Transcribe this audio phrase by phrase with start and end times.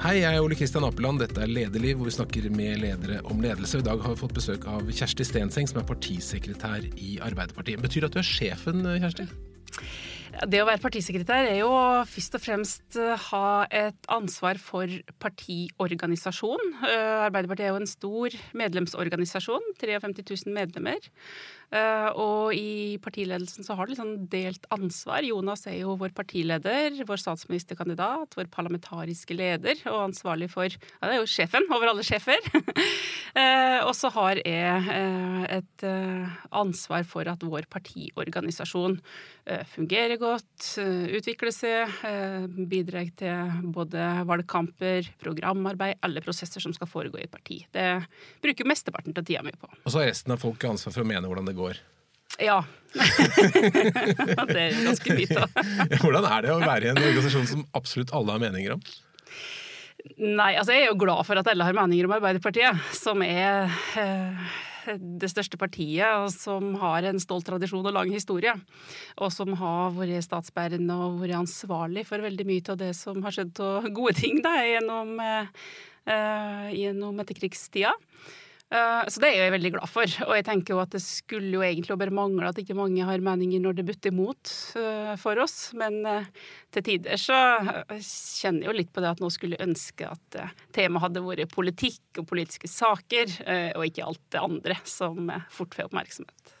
[0.00, 1.20] Hei, jeg er Ole Kristian Apeland.
[1.20, 3.82] Dette er Lederliv, hvor vi snakker med ledere om ledelse.
[3.82, 7.82] I dag har vi fått besøk av Kjersti Stenseng, som er partisekretær i Arbeiderpartiet.
[7.84, 9.26] Betyr det at du er sjefen, Kjersti?
[10.48, 11.68] Det å være partisekretær er jo
[12.08, 14.88] først og fremst eh, ha et ansvar for
[15.20, 16.62] partiorganisasjon.
[16.80, 21.10] Eh, Arbeiderpartiet er jo en stor medlemsorganisasjon, 53 000 medlemmer.
[21.70, 25.22] Eh, og i partiledelsen så har det liksom delt ansvar.
[25.22, 31.14] Jonas er jo vår partileder, vår statsministerkandidat, vår parlamentariske leder og ansvarlig for Ja, det
[31.14, 32.42] er jo sjefen over alle sjefer.
[33.30, 35.84] Eh, og så har jeg eh, et
[36.50, 38.96] ansvar for at vår partiorganisasjon
[39.70, 40.66] fungerer godt,
[41.14, 41.94] utvikler seg,
[42.70, 47.60] bidrar til både valgkamper, programarbeid, alle prosesser som skal foregå i et parti.
[47.70, 47.86] Det
[48.42, 49.70] bruker mesteparten av tida mi på.
[49.70, 51.80] Og så har resten av folk ansvar for å mene hvordan det går går.
[52.40, 52.62] Ja.
[54.50, 55.46] det er ganske da.
[56.02, 58.82] Hvordan er det å være i en organisasjon som absolutt alle har meninger om?
[60.16, 63.68] Nei, altså jeg er jo glad for at alle har meninger om Arbeiderpartiet, som er
[64.00, 64.50] eh,
[64.96, 68.54] det største partiet, og som har en stolt tradisjon og lang historie.
[69.20, 73.36] Og som har vært statsbærende og vært ansvarlig for veldig mye av det som har
[73.36, 75.72] skjedd av gode ting da, gjennom, eh,
[76.10, 77.92] eh gjennom etterkrigstida.
[78.70, 80.12] Eh, så det er jeg veldig glad for.
[80.28, 83.24] Og jeg tenker jo at det skulle jo egentlig bare mangle at ikke mange har
[83.24, 85.72] meninger når det butter imot eh, for oss.
[85.78, 86.30] Men eh,
[86.74, 87.38] til tider så
[87.98, 90.40] kjenner jeg jo litt på det at nå skulle jeg ønske at
[90.76, 93.32] temaet hadde vært politikk og politiske saker,
[93.74, 96.52] og ikke alt det andre som fort får oppmerksomhet.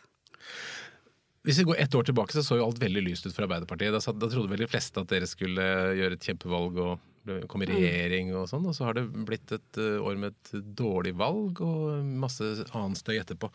[1.46, 3.94] Hvis vi går ett år tilbake, så så jo alt veldig lyst ut for Arbeiderpartiet.
[3.94, 7.09] Da, trodde vel de fleste at dere skulle gjøre et kjempevalg og
[7.50, 7.72] kom i mm.
[7.74, 11.60] regjering og sånn, og så har det blitt et uh, år med et dårlig valg
[11.64, 13.50] og masse annen støy etterpå.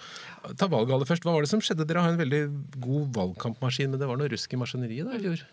[0.59, 1.25] Ta valget aller først.
[1.25, 1.87] Hva var det som skjedde?
[1.89, 2.43] Dere har en veldig
[2.83, 5.45] god valgkampmaskin, men det var noe rusk i maskineriet da i fjor?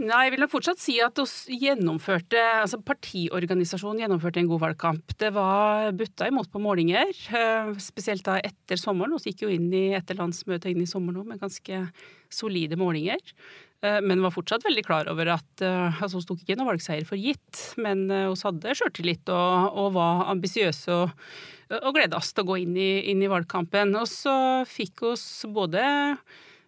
[0.00, 5.12] Nei, jeg vil fortsatt si at oss gjennomførte, altså partiorganisasjonen gjennomførte en god valgkamp.
[5.20, 9.18] Det var butta imot på målinger, eh, spesielt da etter sommeren.
[9.20, 11.82] Vi gikk jo inn i etter landsmøtet inn i sommeren med ganske
[12.32, 13.20] solide målinger.
[13.84, 17.04] Eh, men var fortsatt veldig klar over at eh, altså, Hun tok ikke noen valgseier
[17.04, 21.12] for gitt, men vi hadde sjøltillit og, og, var ambisiøse og,
[21.76, 23.92] og gleda oss til å gå inn i, inn i valgkampen.
[24.00, 25.84] Og så fikk oss både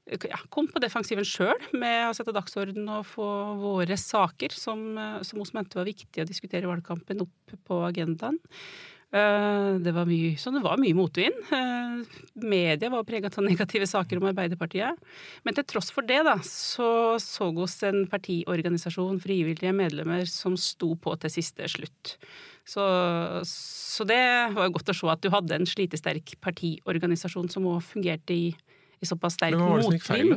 [0.07, 3.27] ja, kom på defensiven sjøl med å sette dagsorden og få
[3.61, 4.83] våre saker, som,
[5.23, 8.41] som vi mente var viktig å diskutere i valgkampen, opp på agendaen.
[9.13, 11.37] Eh, det var mye, så det var mye motvind.
[11.53, 14.97] Eh, media var preget av negative saker om Arbeiderpartiet.
[15.45, 20.95] Men til tross for det, da, så så oss en partiorganisasjon, frivillige medlemmer, som sto
[20.97, 22.17] på til siste slutt.
[22.65, 22.83] Så,
[23.45, 24.23] så det
[24.57, 28.47] var godt å se at du hadde en slitesterk partiorganisasjon som òg fungerte i,
[29.03, 29.63] i såpass sterk motvind.
[29.63, 30.37] Men hva var det som gikk feil.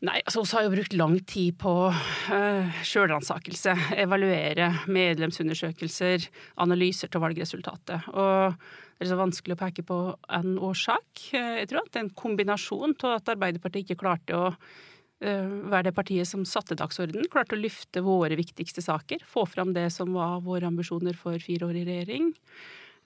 [0.00, 3.74] Nei, altså Vi har jo brukt lang tid på uh, sjølransakelse.
[4.00, 6.24] Evaluere medlemsundersøkelser,
[6.64, 8.08] analyser til valgresultatet.
[8.14, 8.54] Og
[8.96, 9.98] det er så vanskelig å peke på
[10.40, 11.26] en årsak.
[11.36, 15.52] Eh, jeg tror at det er en kombinasjon av at Arbeiderpartiet ikke klarte å uh,
[15.68, 19.90] være det partiet som satte dagsorden, klarte å løfte våre viktigste saker, få fram det
[19.92, 22.32] som var våre ambisjoner for fire år i regjering.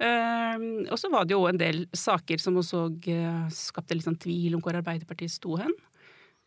[0.02, 4.18] Uh, og så var det jo en del saker som også uh, skapte litt sånn
[4.20, 5.74] tvil om hvor Arbeiderpartiet sto hen.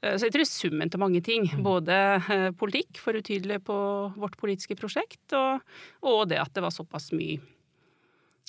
[0.05, 1.47] Eh, så jeg tror summen til mange ting.
[1.49, 1.63] Mm.
[1.65, 3.77] Både eh, politikk, for utydelig på
[4.17, 5.63] vårt politiske prosjekt, og,
[6.05, 7.39] og det at det var såpass mye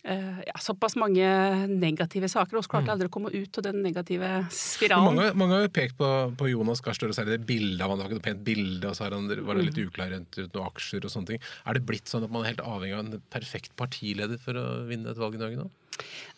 [0.04, 1.26] eh, ja, såpass mange
[1.70, 2.58] negative saker.
[2.58, 2.94] Og klarte mm.
[2.94, 5.10] aldri å komme ut av den negative spiralen.
[5.10, 8.02] Mange, mange har jo pekt på, på Jonas Gahr Støre, særlig det bildet av han.
[8.02, 9.90] Var ikke noe pent bilde, og så han, var det litt mm.
[9.90, 11.50] uklar rundt noen aksjer og sånne ting.
[11.64, 14.66] Er det blitt sånn at man er helt avhengig av en perfekt partileder for å
[14.88, 15.68] vinne et valg i Norge nå?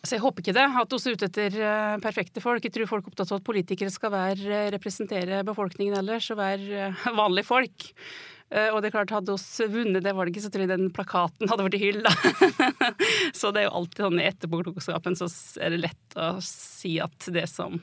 [0.01, 2.65] Altså, jeg håper ikke det, at vi er ute etter uh, perfekte folk.
[2.65, 6.41] Jeg tror folk er opptatt av at politikere skal være, uh, representere befolkningen ellers og
[6.41, 7.91] være uh, vanlige folk.
[8.51, 11.67] Og det er klart, Hadde vi vunnet det valget, så tror jeg den plakaten hadde
[11.69, 12.11] vært hylla.
[13.39, 15.29] så det er jo alltid sånn i etterpåklokskapen så
[15.63, 17.79] er det lett å si at det som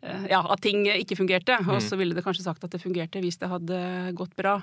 [0.00, 1.56] Eh, ja, at ting ikke fungerte.
[1.66, 2.00] Og så mm.
[2.02, 3.78] ville det kanskje sagt at det fungerte hvis det hadde
[4.18, 4.58] gått bra.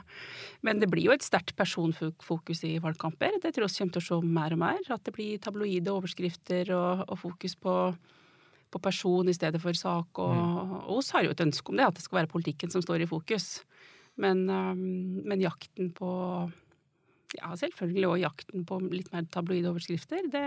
[0.65, 3.39] Men det blir jo et sterkt personfokus i valgkamper.
[3.43, 4.81] Det tror jeg kommer til å se mer og mer.
[4.95, 7.75] At det blir tabloide overskrifter og, og fokus på,
[8.71, 10.23] på, person i stedet for sak.
[10.23, 10.75] Og, mm.
[10.85, 13.03] og oss har jo et ønske om det, at det skal være politikken som står
[13.03, 13.59] i fokus.
[14.21, 16.09] Men, um, men jakten på
[17.35, 20.29] Ja, selvfølgelig òg jakten på litt mer tabloide overskrifter.
[20.31, 20.45] Det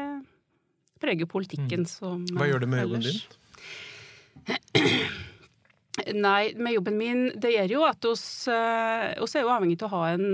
[1.03, 1.91] preger politikken mm.
[1.91, 3.21] som Hva gjør det med jobben din?
[6.15, 9.89] Nei, med jobben min Det gjør jo at oss, eh, oss er jo avhengig av
[9.91, 10.29] å ha en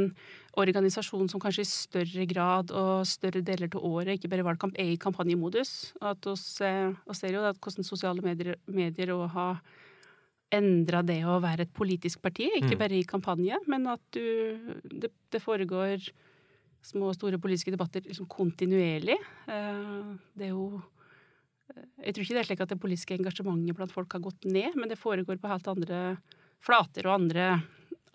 [0.60, 4.92] organisasjon som kanskje i større grad og større deler av året, ikke bare valgkamp, er
[4.92, 5.94] i kampanjemodus.
[5.98, 9.58] At oss, eh, oss ser jo at hvordan sosiale medier, medier også har
[10.54, 12.80] endra det å være et politisk parti, ikke mm.
[12.80, 14.24] bare i kampanje, men at du,
[14.90, 16.08] det, det foregår
[16.84, 19.16] små og store politiske debatter liksom kontinuerlig.
[19.48, 20.80] Eh, det er jo
[21.72, 24.48] eh, Jeg tror ikke det er slik at det politiske engasjementet blant folk har gått
[24.48, 26.02] ned, men det foregår på helt andre
[26.64, 27.54] flater og andre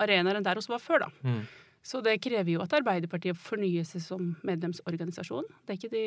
[0.00, 1.10] arenaer enn der vi var før, da.
[1.26, 1.42] Mm.
[1.82, 5.48] Så det krever jo at Arbeiderpartiet fornyer seg som medlemsorganisasjon.
[5.64, 6.06] Det er ikke de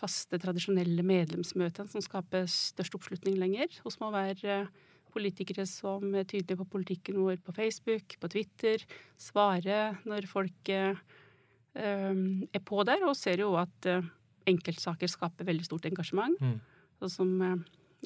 [0.00, 3.68] faste, tradisjonelle medlemsmøtene som skaper størst oppslutning lenger.
[3.68, 4.62] Vi må være
[5.12, 8.82] politikere som er tydelige på politikken vår på Facebook, på Twitter,
[9.20, 10.96] svare når folk eh,
[11.74, 14.06] er på der, og ser jo at eh,
[14.50, 16.40] enkeltsaker skaper veldig stort engasjement.
[16.40, 16.58] Mm.
[17.02, 17.56] Sånn som eh,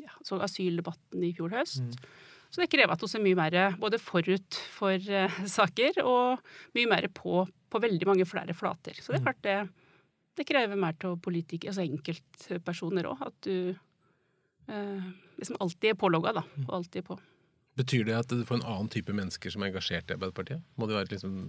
[0.02, 1.84] ja, så asyldebatten i fjor høst.
[1.84, 2.34] Mm.
[2.54, 6.44] Så det krever at vi er mye mer både forut for uh, saker og
[6.76, 9.00] mye mer på, på veldig mange flere flater.
[9.02, 9.56] Så det er klart det,
[10.38, 13.74] det krever mer av politikere, altså enkeltpersoner òg, at du
[14.70, 15.06] uh,
[15.40, 16.44] liksom alltid er pålogga, da.
[16.66, 17.18] Og alltid er på.
[17.78, 20.62] Betyr det at du får en annen type mennesker som er engasjert i Arbeiderpartiet?
[20.78, 21.48] Må de være liksom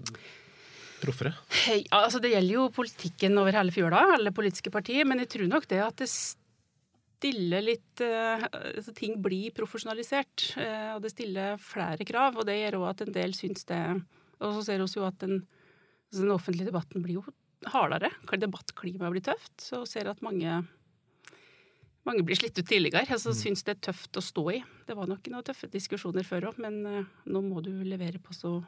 [1.04, 1.36] proffere?
[1.68, 5.52] Hei, altså det gjelder jo politikken over hele fjøla, alle politiske partier, men jeg tror
[5.52, 11.62] nok det at det stiller litt uh, altså Ting blir profesjonalisert, uh, og det stiller
[11.62, 13.82] flere krav, og det gjør òg at en del syns det
[14.42, 15.44] Og så ser vi jo at den,
[16.10, 17.26] altså den offentlige debatten blir jo
[17.72, 18.12] hardere.
[18.30, 19.54] Debattklimaet blir tøft.
[19.62, 20.60] Så ser at mange
[22.06, 23.06] mange blir slitt ut tidligere.
[23.10, 23.38] altså mm.
[23.40, 24.62] Syns det er tøft å stå i.
[24.86, 28.36] Det var nok noen tøffe diskusjoner før òg, men uh, nå må du levere på
[28.36, 28.60] så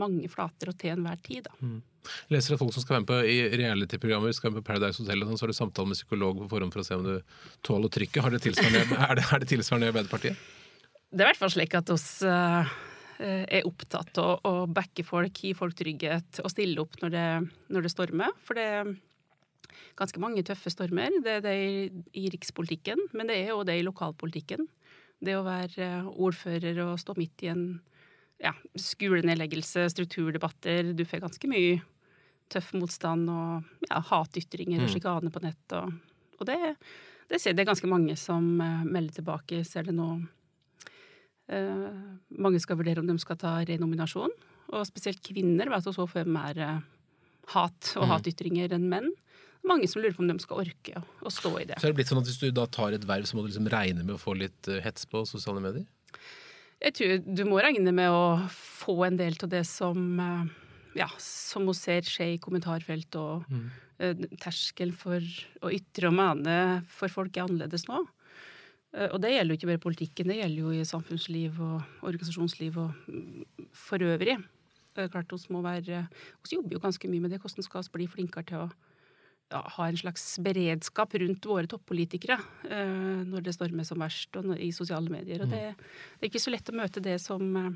[0.00, 1.46] mange flater og til enhver tid.
[1.46, 1.54] Da.
[1.62, 1.78] Mm.
[2.34, 5.02] Leser at folk som skal være med på i reality-programmer, skal være med på Paradise
[5.02, 7.06] Hotel, og sånn, så har du samtale med psykolog på forhånd for å se om
[7.06, 8.22] du tåler trykket.
[8.26, 10.50] Har det tilsvarende, er, det, er det tilsvarende i Arbeiderpartiet?
[11.14, 12.74] Det er i hvert fall slik at oss uh,
[13.22, 17.26] er opptatt av å backe folk, gi folk trygghet og stille opp når det,
[17.70, 18.34] når det stormer.
[18.42, 18.68] For det
[19.98, 21.14] ganske mange tøffe stormer.
[21.24, 21.56] Det er det
[22.16, 24.68] i rikspolitikken, men det er jo det i lokalpolitikken.
[25.24, 27.66] Det å være ordfører og stå midt i en
[28.42, 30.92] ja, skolenedleggelse, strukturdebatter.
[30.96, 31.80] Du får ganske mye
[32.52, 34.92] tøff motstand og ja, hatytringer og mm.
[34.92, 35.76] sjikane på nett.
[35.78, 35.92] Og,
[36.40, 36.58] og det,
[37.30, 39.62] det, ser, det er ganske mange som uh, melder tilbake.
[39.66, 41.92] Ser det nå uh,
[42.44, 44.34] Mange skal vurdere om de skal ta renominasjon.
[44.74, 46.80] Og spesielt kvinner vet du, så får mer uh,
[47.54, 48.12] hat og mm.
[48.14, 49.12] hatytringer enn menn.
[49.64, 51.78] Mange som lurer på om de skal orke å, stå i det.
[51.80, 53.48] Så er det blitt sånn at Hvis du da tar et verv, så må du
[53.48, 55.86] liksom regne med å få litt hets på sosiale medier?
[56.84, 60.52] Jeg tror du må regne med å få en del av det som eh,
[60.98, 63.64] ja, som hun ser skje i kommentarfelt, og mm.
[64.02, 65.22] uh, terskel for
[65.64, 66.56] å ytre og mene
[66.90, 68.04] for folk er annerledes nå.
[68.94, 72.80] Uh, og det gjelder jo ikke bare politikken, det gjelder jo i samfunnsliv og organisasjonsliv
[72.84, 74.38] og mm, for øvrig.
[74.94, 76.04] Det er klart oss må være,
[76.44, 78.68] oss jobber jo ganske mye med det, hvordan skal vi bli flinkere til å
[79.52, 84.54] ja, ha en slags beredskap rundt våre toppolitikere uh, når det stormer som verst og
[84.56, 85.44] i sosiale medier.
[85.44, 87.70] Og det, det, er ikke så lett å møte det som uh,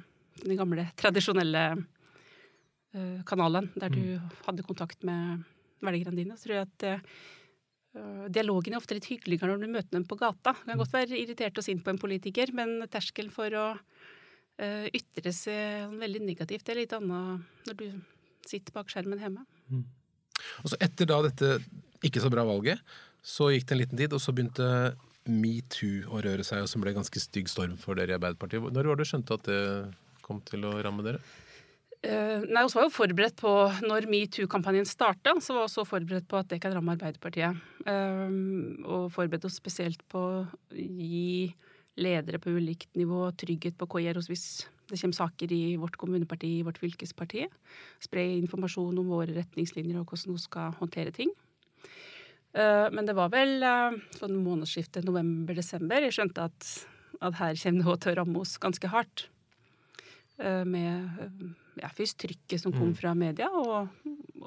[0.44, 4.30] den gamle, tradisjonelle uh, kanalen, der du mm.
[4.46, 5.44] hadde kontakt med
[5.84, 6.38] velgerne dine.
[6.38, 7.10] Så tror jeg at
[8.30, 10.52] Dialogen er ofte litt hyggeligere når du møter dem på gata.
[10.60, 13.64] Du kan godt være irritert og sint på en politiker, men terskelen for å
[14.58, 17.86] ytre seg veldig negativt det er litt annet når du
[18.46, 19.46] sitter bak skjermen hjemme.
[19.72, 19.86] Mm.
[20.62, 21.58] Og så Etter da dette
[22.06, 22.82] ikke så bra valget,
[23.24, 24.68] så gikk det en liten tid, og så begynte
[25.28, 28.70] metoo å røre seg, og som ble en ganske stygg storm for dere i Arbeiderpartiet.
[28.72, 29.60] Når var det du skjønte at det
[30.24, 31.20] kom til å ramme dere?
[31.98, 33.52] Uh, nei, Vi var jo forberedt på,
[33.82, 37.58] når metoo-kampanjen starta, så var vi også forberedt på at det kan ramme Arbeiderpartiet.
[37.88, 38.30] Uh,
[38.86, 40.46] og forberedt oss spesielt på å
[40.78, 41.50] gi
[41.98, 44.46] ledere på ulikt nivå trygghet på oss hvis
[44.88, 47.44] det kommer saker i vårt kommuneparti, i vårt fylkesparti.
[48.00, 51.30] Spre informasjon om våre retningslinjer og hvordan vi skal håndtere ting.
[52.56, 56.70] Eh, men det var vel eh, sånn månedsskiftet november-desember jeg skjønte at,
[57.20, 59.28] at her kommer det til å ramme oss ganske hardt.
[60.40, 61.20] Eh, med
[61.82, 62.98] ja, først trykket som kom mm.
[62.98, 63.90] fra media, og,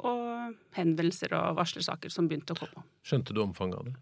[0.01, 2.85] og henvendelser og varslersaker som begynte å komme.
[3.05, 3.99] Skjønte du omfanget av det?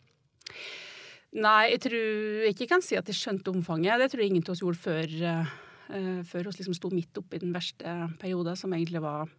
[1.37, 1.97] Nei, jeg tror
[2.43, 3.99] jeg ikke kan si at jeg skjønte omfanget.
[4.01, 5.49] Det tror jeg ingen av oss gjorde før
[5.89, 9.29] Uh, før vi liksom sto midt oppi den verste perioden, som egentlig var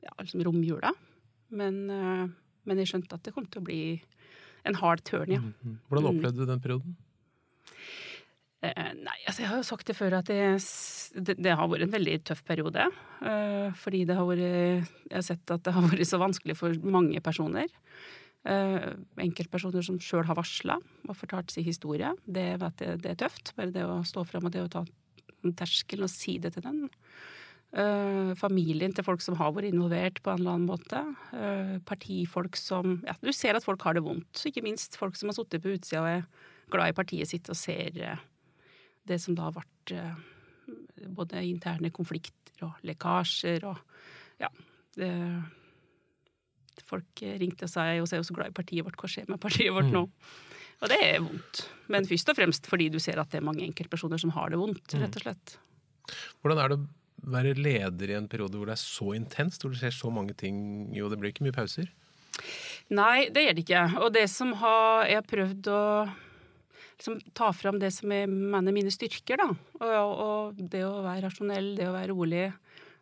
[0.00, 0.94] ja, liksom romjula.
[1.52, 2.24] Men, uh,
[2.64, 3.80] men, jeg skjønte at det kom til å bli
[4.66, 5.40] en hard turn, ja.
[5.40, 5.76] Mm -hmm.
[5.88, 6.16] Hvordan mm.
[6.16, 6.96] opplevde du den perioden?
[8.64, 10.64] Uh, nei, altså jeg har jo sagt det før at det,
[11.14, 12.90] det, det har vært en veldig tøff periode.
[13.74, 17.20] fordi det har vært Jeg har sett at det har vært så vanskelig for mange
[17.20, 17.66] personer.
[18.46, 20.76] Enkeltpersoner som sjøl har varsla
[21.08, 22.12] og fortalt sin historie.
[22.26, 23.50] Det, jeg, det er tøft.
[23.56, 24.84] Bare det å stå fram og det å ta
[25.56, 26.84] terskelen og si det til den.
[27.76, 31.02] Uh, familien til folk som har vært involvert på en eller annen måte.
[31.34, 34.44] Uh, partifolk som ja, Du ser at folk har det vondt.
[34.48, 36.24] Ikke minst folk som har sittet på utsida og er
[36.72, 38.22] glad i partiet sitt og ser uh,
[39.06, 39.92] det som da har vært
[41.14, 43.76] både interne konflikter og lekkasjer og
[44.40, 44.48] ja.
[46.86, 49.40] Folk ringte og sa jeg er jo så glad i partiet vårt, hva skjer med
[49.42, 50.06] partiet vårt nå?
[50.84, 51.62] Og det er vondt.
[51.92, 54.60] Men først og fremst fordi du ser at det er mange enkeltpersoner som har det
[54.60, 55.56] vondt, rett og slett.
[56.42, 59.72] Hvordan er det å være leder i en periode hvor det er så intenst, hvor
[59.72, 60.58] det skjer så mange ting
[60.94, 61.88] Jo, det blir ikke mye pauser?
[62.94, 63.84] Nei, det gjør det ikke.
[64.04, 65.82] Og det som har, jeg har prøvd å
[66.98, 69.48] liksom, ta fram det som jeg mener mine styrker, da.
[69.80, 72.44] Og, og, det å være rasjonell, det å være rolig,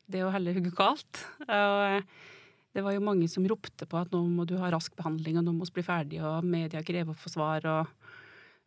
[0.06, 1.24] det å heller hugge kaldt.
[1.44, 2.06] Og
[2.74, 5.46] det var jo mange som ropte på at nå må du ha rask behandling, og
[5.46, 7.70] nå må vi bli ferdig, og media krever å få svar.
[7.70, 8.12] og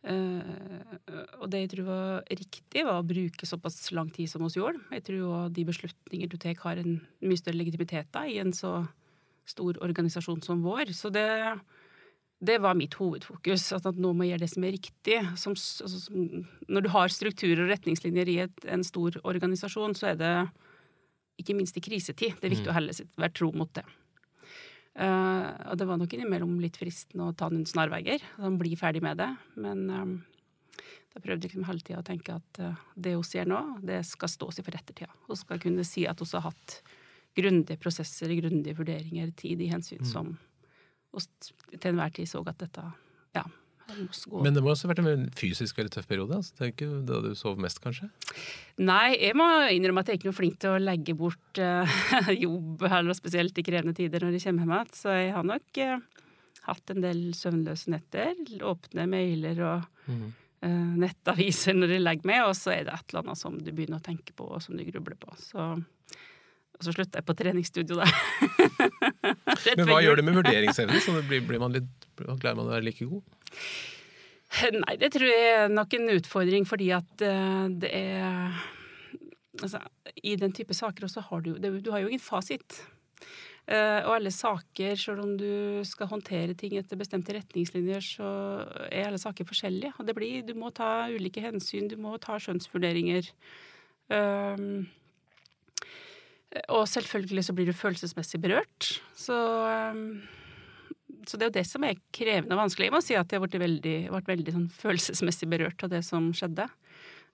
[0.07, 0.93] Uh,
[1.41, 4.79] og det jeg tror var riktig, var å bruke såpass lang tid som oss gjorde.
[4.93, 8.53] Jeg tror også de beslutninger du tar, har en mye større legitimitet da, i en
[8.55, 8.85] så
[9.49, 10.93] stor organisasjon som vår.
[10.95, 11.27] Så det,
[12.39, 13.65] det var mitt hovedfokus.
[13.75, 15.19] At nå må jeg gjøre det som er riktig.
[15.39, 20.13] Som, altså, som, når du har strukturer og retningslinjer i et, en stor organisasjon, så
[20.13, 20.33] er det
[21.37, 22.37] ikke minst i krisetid.
[22.39, 22.73] Det er viktig mm.
[22.73, 23.85] å helle sitt, være tro mot det.
[24.97, 29.03] Uh, og det var nok innimellom litt fristende å ta noen snarveier, sånn bli ferdig
[29.05, 29.29] med det.
[29.61, 30.15] Men um,
[31.13, 34.01] da prøvde jeg liksom hele tida å tenke at uh, det hun sier nå, det
[34.09, 35.13] skal stå seg for ettertida.
[35.29, 36.79] Hun skal kunne si at hun har hatt
[37.37, 40.09] grundige prosesser, grundige vurderinger, tid i hensyn mm.
[40.09, 40.33] som
[41.17, 41.23] og
[41.71, 42.83] til enhver tid så at dette
[43.35, 43.43] ja,
[43.87, 46.37] men det må også ha vært en fysisk veldig tøff periode?
[46.39, 46.55] Altså.
[46.57, 48.09] Det er ikke da du sov mest, kanskje?
[48.83, 51.99] Nei, jeg må innrømme at jeg er ikke noe flink til å legge bort uh,
[52.45, 54.91] jobb, eller spesielt i krevende tider når jeg kommer hjem igjen.
[54.99, 56.25] Så jeg har nok uh,
[56.67, 58.35] hatt en del søvnløse netter.
[58.67, 60.25] Åpne mailer og mm.
[60.67, 63.71] uh, nettaviser når jeg legger meg, og så er det et eller annet som du
[63.71, 65.31] begynner å tenke på, og som du grubler på.
[65.39, 65.71] Så,
[66.77, 68.07] og så slutta jeg på treningsstudio, da.
[69.79, 71.01] Men hva gjør det med vurderingsevnen?
[71.01, 73.23] Så blir, blir man litt, klarer man å være like god?
[74.77, 78.65] Nei, det tror jeg er nok en utfordring, fordi at uh, det er
[79.57, 79.79] Altså,
[80.21, 82.75] i den type saker også har du Du har jo ingen fasit.
[83.67, 88.27] Uh, og alle saker, selv om du skal håndtere ting etter bestemte retningslinjer, så
[88.91, 89.91] er alle saker forskjellige.
[89.97, 93.27] Og det blir Du må ta ulike hensyn, du må ta skjønnsvurderinger.
[94.07, 94.85] Um,
[96.73, 98.97] og selvfølgelig så blir du følelsesmessig berørt.
[99.17, 100.19] Så um,
[101.27, 102.87] så det er jo det som er krevende og vanskelig.
[102.87, 106.29] Jeg må si at jeg ble veldig, vært veldig sånn følelsesmessig berørt av det som
[106.35, 106.67] skjedde.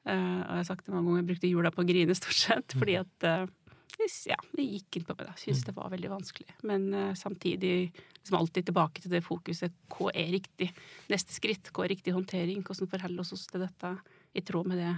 [0.03, 2.39] Uh, og jeg har sagt det mange ganger, jeg brukte jula på å grine stort
[2.39, 3.03] sett, fordi mm.
[3.05, 5.29] at uh, ja, det gikk inn på meg.
[5.29, 5.67] Jeg syntes mm.
[5.69, 6.57] det var veldig vanskelig.
[6.69, 9.77] Men uh, samtidig liksom alltid tilbake til det fokuset.
[9.93, 10.71] Hva er riktig
[11.13, 11.69] neste skritt?
[11.69, 12.65] Hva er riktig håndtering?
[12.65, 13.93] Hvordan forholder oss til dette
[14.33, 14.95] i tråd med det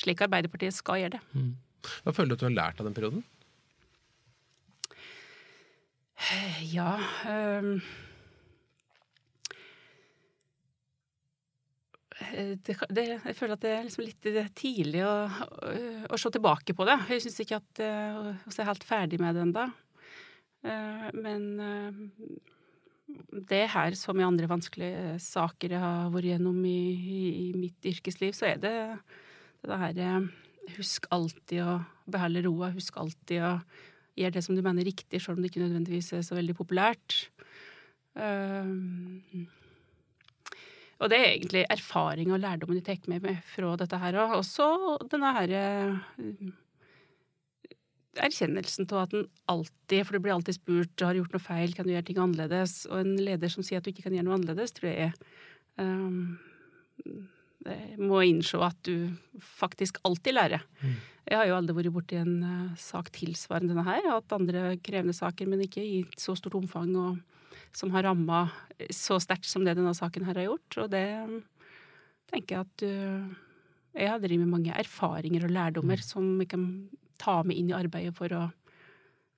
[0.00, 1.24] slik Arbeiderpartiet skal gjøre det?
[1.34, 1.52] Mm.
[2.04, 3.26] Hva føler du at du har lært av den perioden?
[6.72, 6.94] Ja
[7.26, 7.80] um
[12.30, 14.26] det, det, jeg føler at det er liksom litt
[14.58, 15.14] tidlig å,
[16.04, 16.98] å, se tilbake på det.
[17.14, 19.64] Jeg syns ikke at vi er helt ferdig med det ennå.
[21.16, 21.46] Men
[23.48, 26.82] det her, som i andre vanskelige saker jeg har vært gjennom i,
[27.46, 28.76] i, mitt yrkesliv, så er det
[29.64, 30.28] det her
[30.76, 31.78] Husk alltid å
[32.10, 32.68] beholde roa.
[32.76, 33.54] Husk alltid å
[34.20, 37.22] gjøre det som du mener riktig, selv om det ikke nødvendigvis er så veldig populært.
[38.18, 39.46] Uh,
[41.00, 43.24] og det er egentlig erfaring og lærdommen du tar med
[43.54, 44.34] fra dette her òg.
[44.36, 44.66] Og så
[45.08, 46.50] denne her eh,
[48.20, 51.72] erkjennelsen av at en alltid, for du blir alltid spurt har du gjort noe feil,
[51.76, 54.28] kan du gjøre ting annerledes, og en leder som sier at du ikke kan gjøre
[54.28, 55.14] noe annerledes, tror jeg
[55.80, 56.36] um,
[58.00, 59.10] må innse at du
[59.44, 60.62] faktisk alltid lærer.
[60.80, 60.94] Mm.
[61.30, 64.00] Jeg har jo aldri vært borti en uh, sak tilsvarende denne her.
[64.00, 66.94] Jeg har hatt andre krevende saker, men ikke i så stort omfang.
[66.96, 67.20] og
[67.76, 68.48] som har ramma
[68.90, 70.78] så sterkt som det denne saken her har gjort.
[70.82, 71.06] Og det
[72.32, 73.36] tenker jeg at uh,
[73.98, 76.06] jeg har drevet med mange erfaringer og lærdommer mm.
[76.06, 76.64] som vi kan
[77.20, 78.46] ta med inn i arbeidet for å,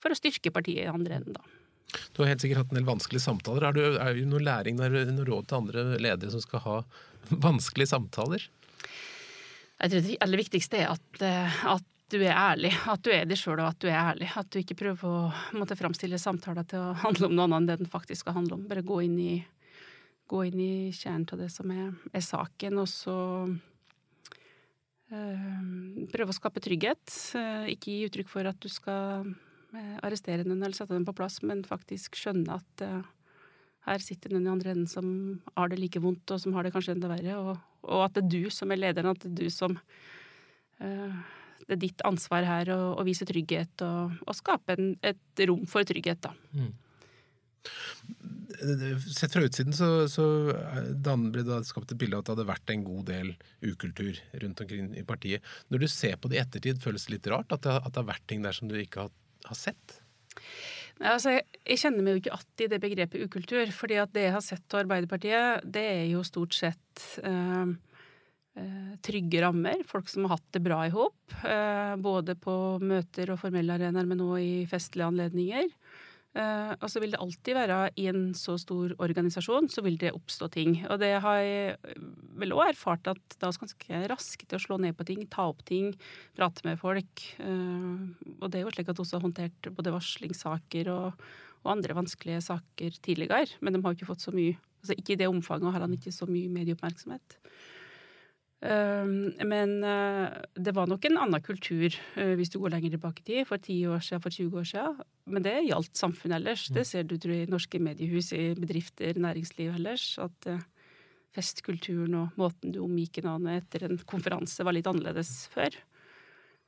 [0.01, 1.59] for å styrke partiet i andre enden, da.
[2.15, 3.67] Du har helt sikkert hatt en del vanskelige samtaler.
[3.69, 3.75] Er
[4.17, 6.77] det, noe læring noe råd til andre ledere som skal ha
[7.31, 8.49] vanskelige samtaler?
[9.83, 12.71] Jeg tror det aller viktigste er at, eh, at du er ærlig.
[12.87, 14.29] At du er deg sjøl, og at du er ærlig.
[14.39, 17.69] At du ikke prøver å måtte framstille samtaler til å handle om noe annet enn
[17.71, 18.67] det den faktisk skal handle om.
[18.71, 19.35] Bare gå inn i,
[20.31, 23.17] gå inn i kjernen av det som er, er saken, og så
[25.11, 27.03] øh, prøve å skape trygghet.
[27.35, 29.33] Uh, ikke gi uttrykk for at du skal
[30.05, 33.01] arrestere den eller sette den på plass, men faktisk skjønne at uh,
[33.87, 35.07] her sitter noen i andre enden som
[35.57, 37.55] har det like vondt, og som har det kanskje enda verre, og,
[37.89, 39.79] og at det er du som er lederen, at det er du som
[40.83, 45.87] det er ditt ansvar her å, vise trygghet og, og skape en, et rom for
[45.87, 46.33] trygghet, da.
[46.59, 46.73] Mm.
[49.07, 52.73] Sett fra utsiden så, så ble det skapt et bilde av at det hadde vært
[52.75, 55.47] en god del ukultur rundt omkring i partiet.
[55.71, 58.03] Når du ser på det i ettertid, føles det litt rart at det, at det
[58.03, 59.15] har vært ting der som du ikke har,
[59.47, 59.99] har sett?
[61.01, 63.73] Altså, jeg, kjenner meg jo ikke igjen i det begrepet ukultur.
[63.75, 67.73] fordi at det jeg har sett av Arbeiderpartiet, det er jo stort sett eh,
[69.03, 69.83] trygge rammer.
[69.89, 71.17] Folk som har hatt det bra i hop.
[71.43, 75.73] Eh, både på møter og formelle arenaer, men òg i festlige anledninger.
[76.33, 80.15] Uh, og så vil det alltid være i en så stor organisasjon, så vil det
[80.17, 80.79] oppstå ting.
[80.89, 81.99] Og det har jeg
[82.41, 85.51] vel òg erfart at da er ganske raske til å slå ned på ting, ta
[85.51, 85.91] opp ting,
[86.39, 87.27] prate med folk.
[87.37, 91.27] Uh, og det er jo slik at vi også har håndtert både varslingssaker og,
[91.61, 93.61] og, andre vanskelige saker tidligere.
[93.61, 95.93] Men de har jo ikke fått så mye altså Ikke i det omfanget, har han
[95.95, 97.37] ikke så mye medieoppmerksomhet.
[98.63, 103.25] Ehm, men eh, det var nok en annen kultur eh, hvis du går lenger tilbake
[103.25, 105.01] i tid, for 10 år siden, for 20 år siden.
[105.35, 106.69] Men det gjaldt samfunnet ellers.
[106.75, 110.07] Det ser du tror jeg, i norske mediehus, i bedrifter, næringsliv ellers.
[110.23, 110.63] At eh,
[111.35, 115.73] festkulturen og måten du omgikk en annen etter en konferanse, var litt annerledes før.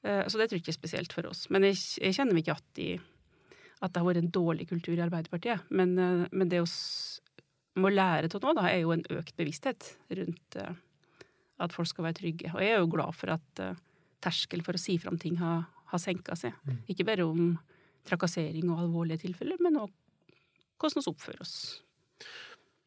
[0.04, 1.46] Så det tror jeg ikke er spesielt for oss.
[1.52, 2.88] Men jeg, jeg kjenner meg ikke at, de,
[3.80, 5.68] at det har vært en dårlig kultur i Arbeiderpartiet.
[5.68, 5.94] Men,
[6.28, 10.58] men det vi må lære av nå, da, er jo en økt bevissthet rundt
[11.62, 12.50] at folk skal være trygge.
[12.54, 13.78] Og jeg er jo glad for at uh,
[14.24, 16.56] terskel for å si fram ting har, har senka seg.
[16.66, 16.80] Mm.
[16.90, 17.54] Ikke bare om
[18.08, 19.92] trakassering og alvorlige tilfeller, men òg
[20.80, 21.54] hvordan vi oppfører oss.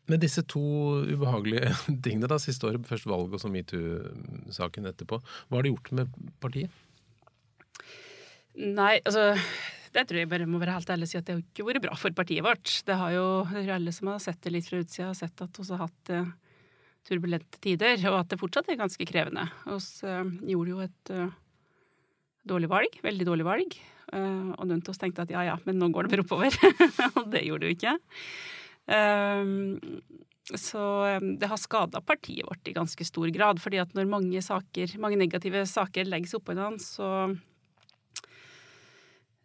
[0.07, 0.63] Med disse to
[1.07, 1.71] ubehagelige
[2.05, 6.19] tingene, da, siste året, først valget og så metoo-saken etterpå, hva har det gjort med
[6.43, 6.83] partiet?
[8.57, 9.35] Nei, altså
[9.93, 11.83] det tror jeg bare må være helt ærlig å si at det har ikke vært
[11.85, 12.71] bra for partiet vårt.
[12.85, 13.25] Det har jo
[13.73, 16.31] alle som har sett det litt fra utsida, sett at vi har hatt uh,
[17.07, 19.47] turbulente tider, og at det fortsatt er ganske krevende.
[19.65, 21.31] Vi uh, gjorde jo et uh,
[22.47, 23.79] dårlig valg, veldig dårlig valg,
[24.13, 26.57] uh, og noen av oss tenkte at ja ja, men nå går det bare oppover.
[27.17, 27.97] og det gjorde det jo ikke.
[30.55, 30.83] så
[31.19, 35.19] det har skada partiet vårt i ganske stor grad, fordi at når mange saker, mange
[35.19, 37.56] negative saker legges oppå hverandre, så Eh,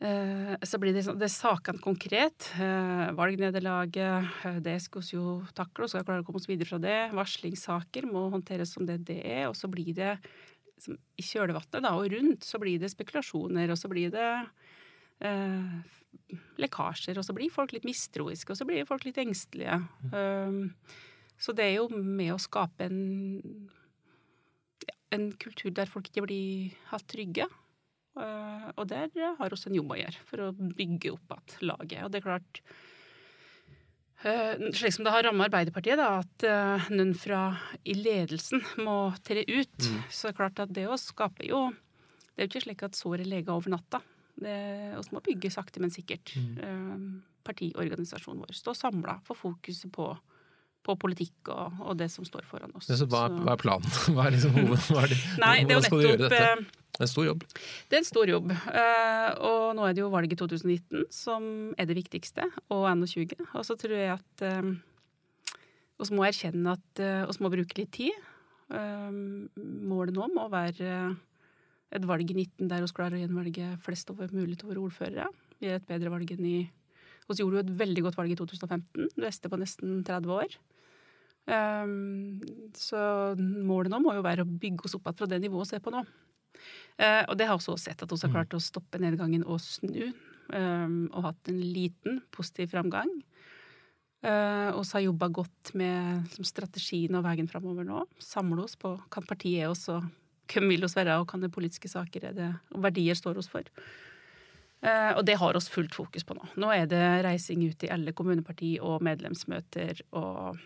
[0.03, 2.49] så blir det, sånn, det sakene konkret.
[2.59, 6.73] Eh, valgnederlaget, eh, det skal vi jo takle, og skal klare å komme oss videre
[6.73, 6.97] fra det.
[7.15, 10.17] Varslingssaker må håndteres som det det er, og så blir det
[10.91, 14.31] i kjølvannet og rundt så blir det spekulasjoner, og så blir det
[15.23, 15.77] eh,
[16.59, 19.79] lekkasjer, og så blir folk litt mistroiske, og så blir folk litt engstelige.
[20.11, 20.73] Um,
[21.39, 23.71] så det er jo med å skape en,
[25.15, 27.47] en kultur der folk ikke blir helt trygge.
[28.13, 28.42] Eh,
[28.77, 32.01] og der har vi en jobb å gjøre for å bygge opp igjen laget.
[32.05, 32.61] Og det er klart
[34.25, 37.45] eh, slik som det har rammet Arbeiderpartiet, da, at uh, noen fra
[37.85, 40.01] i ledelsen må tre ut, mm.
[40.13, 41.69] så er klart at det å skape jo
[42.33, 44.01] Det er jo ikke slik at såret leger over natta.
[44.41, 44.53] Vi
[45.13, 46.33] må bygge sakte, men sikkert.
[46.37, 46.55] Mm.
[46.63, 48.55] Uh, partiorganisasjonen vår.
[48.57, 50.07] Stå samla, få fokuset på
[50.83, 52.89] på politikk og, og, det som står foran oss.
[52.91, 53.97] Så hva, hva er planen?
[54.15, 54.79] Hva er liksom hoved...
[54.91, 55.19] Hva er det?
[55.43, 56.41] Nei, det er du gjøre dette?
[56.93, 57.45] det er en stor jobb.
[57.89, 58.51] Det er en stor jobb.
[58.53, 61.47] Eh, og nå er det jo valget i 2019 som
[61.81, 63.37] er det viktigste, og 21.
[63.47, 64.53] Og så tror jeg at vi
[66.03, 68.29] eh, må erkjenne at vi må bruke litt tid.
[68.73, 70.93] Målet nå må være
[71.93, 75.29] et valg i 19 der vi klarer å gjenvelge flest over mulig til våre ordførere.
[75.61, 76.61] Vi er et bedre valg enn i
[77.29, 80.57] Vi gjorde jo et veldig godt valg i 2015, Du beste på nesten 30 år.
[81.43, 82.39] Um,
[82.79, 82.99] så
[83.37, 85.83] målet nå må jo være å bygge oss opp igjen fra det nivået vi er
[85.83, 86.05] på nå.
[87.01, 88.37] Uh, og det har vi også sett, at vi har mm.
[88.37, 90.13] klart å stoppe nedgangen og snu.
[90.53, 93.11] Um, og hatt en liten positiv framgang.
[94.23, 98.05] Uh, og så har jobba godt med liksom, strategien og veien framover nå.
[98.23, 100.07] Samle oss på hva partiet er oss, og
[100.53, 103.67] hvem vil oss være, og hva politiske saker er det, og verdier står oss for.
[104.83, 106.47] Uh, og det har oss fullt fokus på nå.
[106.59, 110.59] Nå er det reising ut i alle kommuneparti og medlemsmøter og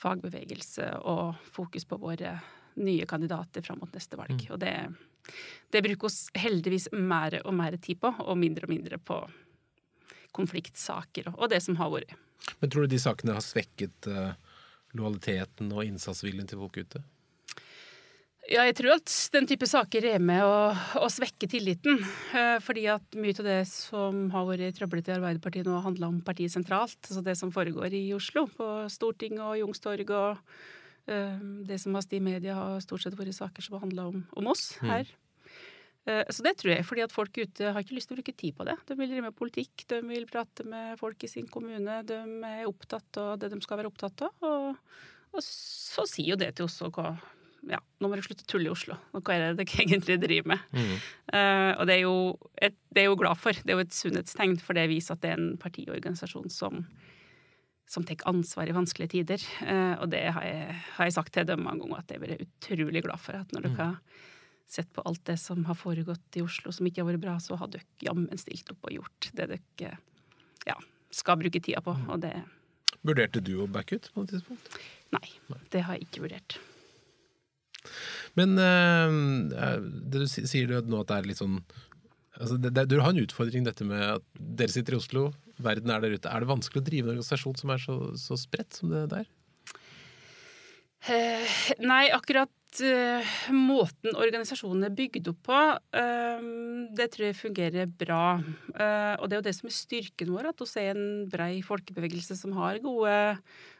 [0.00, 2.36] fagbevegelse og fokus på våre
[2.76, 4.36] nye kandidater fram mot neste valg.
[4.36, 4.52] Mm.
[4.52, 4.74] Og det,
[5.72, 9.22] det bruker oss heldigvis mer og mer tid på, og mindre og mindre på
[10.36, 12.12] konfliktsaker og det som har vært.
[12.60, 14.34] Men tror du de sakene har svekket uh,
[14.96, 17.00] lojaliteten og innsatsviljen til folk ute?
[18.46, 20.70] Ja, jeg tror at den type saker er med å,
[21.02, 21.98] å svekke tilliten.
[22.30, 26.20] Eh, fordi at mye av det som har vært trøblete i Arbeiderpartiet nå, handler om
[26.22, 26.98] partiet sentralt.
[27.08, 32.06] Altså det som foregår i Oslo, på Stortinget og Youngstorg og uh, det som har
[32.06, 34.90] stått i media, har stort sett vært saker som har handla om, om, oss mm.
[34.92, 35.10] her.
[36.06, 36.22] Mm.
[36.30, 38.54] så det tror jeg, fordi at folk ute har ikke lyst til å bruke tid
[38.54, 38.76] på det.
[38.86, 41.98] De vil drive med politikk, de vil prate med folk i sin kommune.
[42.06, 44.46] De er opptatt av det de skal være opptatt av.
[44.46, 45.00] Og,
[45.34, 47.16] og så sier jo det til oss òg hva
[47.66, 48.96] ja, nå må dere slutte å tulle i Oslo.
[49.16, 50.64] Hva er det dere egentlig driver med?
[50.76, 50.94] Mm.
[51.32, 52.14] Uh, og det er, jo
[52.62, 53.58] et, det er jo glad for.
[53.58, 56.84] Det er jo et sunnhetstegn, for det viser at det er en partiorganisasjon som,
[57.90, 59.46] som tar ansvar i vanskelige tider.
[59.64, 62.46] Uh, og det har jeg, har jeg, sagt til dem mange ganger, at jeg er
[62.46, 63.38] utrolig glad for.
[63.40, 63.82] At når dere mm.
[63.82, 64.26] har
[64.76, 67.58] sett på alt det som har foregått i Oslo som ikke har vært bra, så
[67.58, 69.98] har dere jammen stilt opp og gjort det dere
[70.66, 70.78] ja,
[71.14, 71.94] skal bruke tida på.
[72.10, 72.34] Og det
[73.06, 74.80] Vurderte du å backe ut på et tidspunkt?
[75.14, 75.26] Nei,
[75.70, 76.56] det har jeg ikke vurdert.
[78.38, 81.60] Men uh, det du sier du nå at det er litt sånn
[82.36, 85.30] altså det, det, Du har en utfordring dette med at dere sitter i Oslo,
[85.62, 86.30] verden er der ute.
[86.30, 89.30] Er det vanskelig å drive en organisasjon som er så, så spredt som det der?
[91.06, 92.50] Uh, nei, akkurat
[93.54, 95.60] måten organisasjonen er bygd opp på,
[95.96, 96.48] uh,
[96.96, 98.36] det tror jeg fungerer bra.
[98.74, 101.62] Uh, og det er jo det som er styrken vår, at vi er en brei
[101.64, 103.16] folkebevegelse som har gode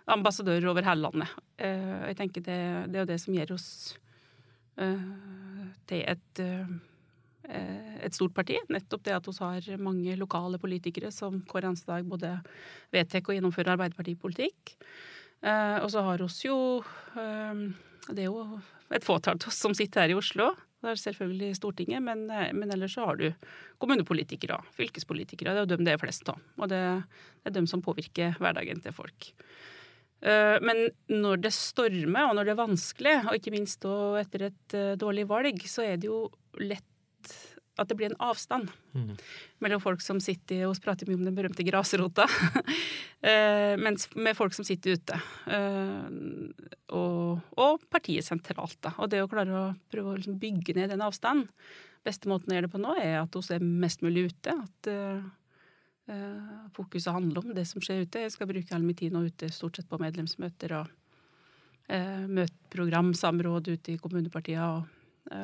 [0.06, 1.30] ambassadører over hele landet.
[1.58, 2.60] jeg tenker det,
[2.92, 3.70] det, er jo det som gjør oss
[5.90, 6.42] til et
[7.46, 8.56] et stort parti.
[8.70, 12.32] Nettopp det at vi har mange lokale politikere som hver eneste dag både
[12.94, 14.76] vedtar og gjennomfører arbeiderpartipolitikk.
[15.44, 16.56] Eh, og så har oss jo
[17.20, 17.58] eh,
[18.08, 18.60] Det er jo
[18.94, 20.52] et fåtall av oss som sitter her i Oslo.
[20.84, 23.30] Det er selvfølgelig Stortinget, men, eh, men ellers så har du
[23.82, 25.54] kommunepolitikere, fylkespolitikere.
[25.54, 26.42] Det er jo dem det er flest av.
[26.60, 26.82] Og det,
[27.42, 29.32] det er dem som påvirker hverdagen til folk.
[30.22, 33.88] Eh, men når det stormer, og når det er vanskelig, og ikke minst
[34.22, 36.26] etter et eh, dårlig valg, så er det jo
[36.62, 36.86] lett
[37.76, 39.16] at det blir en avstand mm.
[39.64, 42.24] mellom folk som sitter og prater mye om den berømte grasrota,
[43.30, 45.18] eh, mens med folk som sitter ute.
[45.52, 46.06] Eh,
[46.96, 48.78] og, og, partiet sentralt.
[48.84, 48.94] Da.
[49.02, 51.50] Og det å klare å prøve å liksom bygge ned den avstanden
[52.06, 54.52] Beste måten å gjøre det på nå, er at vi er mest mulig ute.
[54.54, 55.24] At uh,
[56.76, 58.20] fokuset handler om det som skjer ute.
[58.22, 60.92] Jeg skal bruke all min tid nå ute stort sett på medlemsmøter og
[62.30, 64.68] møteprogram, samråd ute i kommunepartiene.
[64.70, 65.34] og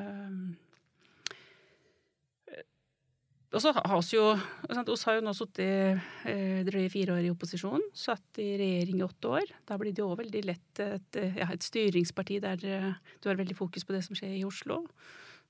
[3.52, 4.26] og så har vi jo
[4.72, 9.00] sant, oss har jo nå sittet eh, drøye fire år i opposisjon, satt i regjering
[9.00, 9.52] i åtte år.
[9.68, 13.58] Da blir det jo veldig lett et, ja, et styringsparti der eh, du har veldig
[13.58, 14.82] fokus på det som skjer i Oslo.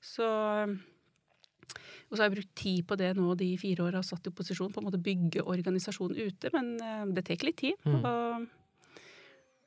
[0.03, 0.27] Så
[2.13, 4.27] og så har jeg brukt tid på det nå de fire åra jeg har satt
[4.27, 7.79] i opposisjon, på en måte bygge organisasjonen ute, men eh, det tar litt tid.
[7.87, 8.03] Mm.
[8.03, 8.51] Og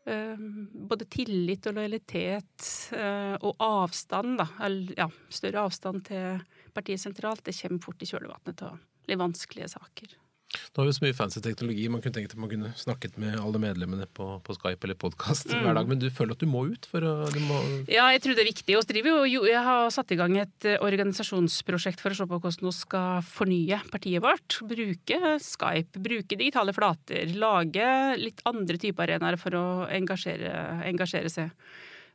[0.07, 0.39] Uh,
[0.87, 6.37] både tillit og lojalitet uh, og avstand, da, eller ja, større avstand til
[6.77, 10.17] partiet sentralt, det kommer fort i kjølvannet av litt vanskelige saker.
[10.47, 11.87] Nå har vi så mye fancy teknologi.
[11.91, 15.51] Man kunne tenkt at man kunne snakket med alle medlemmene på, på Skype eller podkast
[15.51, 15.65] mm.
[15.65, 16.87] hver dag, men du føler at du må ut?
[16.91, 17.15] for å...
[17.49, 17.59] Må...
[17.91, 18.77] Ja, jeg tror det er viktig.
[19.03, 22.75] Jo, jeg har satt i gang et eh, organisasjonsprosjekt for å se på hvordan vi
[22.77, 24.61] skal fornye partiet vårt.
[24.71, 30.53] Bruke Skype, bruke digitale flater, lage litt andre typer arenaer for å engasjere,
[30.87, 31.73] engasjere seg.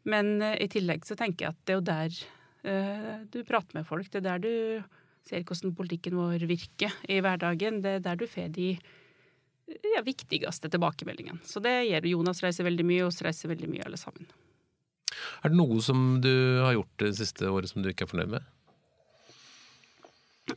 [0.07, 2.21] Men uh, i tillegg så tenker jeg at det er jo der
[2.61, 4.09] du prater med folk.
[4.11, 4.51] Det er der du
[5.25, 7.81] ser hvordan politikken vår virker i hverdagen.
[7.81, 8.75] Det er der du får de
[9.95, 11.41] ja, viktigste tilbakemeldingene.
[11.45, 14.29] Så det gjør Jonas reiser veldig mye, og oss reiser veldig mye alle sammen.
[15.41, 18.33] Er det noe som du har gjort det siste året som du ikke er fornøyd
[18.37, 18.49] med?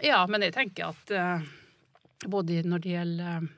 [0.03, 1.45] Ja, men jeg tenker at uh,
[2.31, 3.51] både når det gjelder eh,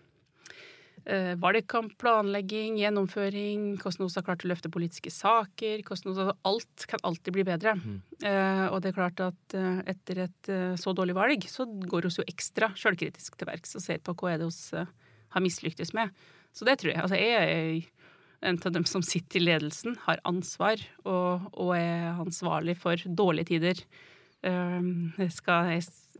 [1.38, 5.85] valgkampplanlegging, gjennomføring, hvordan vi har klart å løfte politiske saker.
[5.87, 7.77] hvordan Alt kan alltid bli bedre.
[7.79, 8.01] Mm.
[8.27, 12.09] Eh, og det er klart at eh, etter et eh, så dårlig valg, så går
[12.09, 14.90] vi jo ekstra sjølkritisk til verks og ser på hva er det vi eh,
[15.37, 16.11] har mislyktes med.
[16.57, 17.03] Så det tror jeg.
[17.03, 22.19] Altså, jeg er en av dem som sitter i ledelsen, har ansvar og, og er
[22.21, 23.83] ansvarlig for dårlige tider.
[24.47, 25.71] Jeg skal,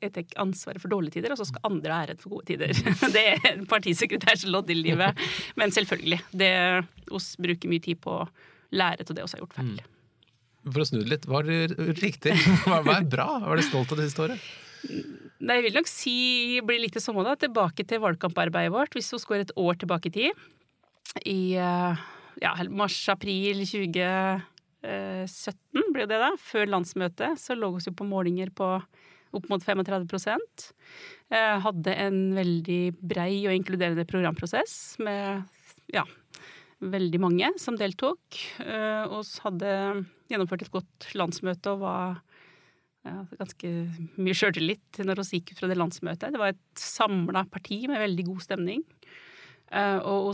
[0.03, 2.75] jeg tar ansvaret for dårlige tider, og så skal andre ha æren for gode tider.
[3.17, 5.27] Det er en partisekretærs lodd i livet.
[5.57, 6.21] Men selvfølgelig.
[6.33, 6.53] Det,
[7.15, 8.29] oss bruker mye tid på å
[8.77, 9.77] lære av det vi har gjort feil.
[9.79, 9.93] Mm.
[10.67, 12.35] For å snu det litt, hva er riktig?
[12.67, 13.29] Hva er bra?
[13.45, 14.49] Hva er du stolt av det siste året?
[14.87, 16.17] Nei, jeg vil nok si,
[16.67, 18.97] blir litt det samme da, tilbake til valgkamparbeidet vårt.
[18.97, 20.45] Hvis vi går et år tilbake i tid,
[21.23, 22.05] i eh,
[22.43, 23.62] ja, mars-april
[24.83, 28.69] 2017 blir det da, før landsmøtet, så lå vi på målinger på
[29.37, 30.07] opp mot 35
[31.35, 35.43] eh, Hadde en veldig brei og inkluderende programprosess med
[35.93, 36.05] ja,
[36.81, 38.39] veldig mange som deltok.
[38.62, 39.73] Eh, og hadde
[40.31, 42.17] gjennomført et godt landsmøte og var
[43.07, 43.73] ja, ganske
[44.19, 46.33] mye sjøltillit når vi gikk ut fra det landsmøtet.
[46.35, 48.85] Det var et samla parti med veldig god stemning.
[49.66, 50.29] Uh, og